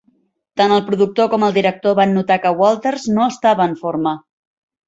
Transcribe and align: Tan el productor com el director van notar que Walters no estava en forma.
Tan 0.61 0.71
el 0.77 0.81
productor 0.87 1.29
com 1.33 1.45
el 1.49 1.53
director 1.59 1.95
van 2.01 2.17
notar 2.21 2.39
que 2.47 2.55
Walters 2.63 3.07
no 3.19 3.29
estava 3.35 3.73
en 3.73 3.81
forma. 3.83 4.19